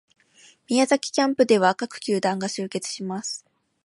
[0.67, 3.45] 宮崎キャンプでは各球団が集結します